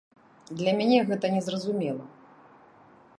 [0.61, 2.05] Для мяне гэта незразумела.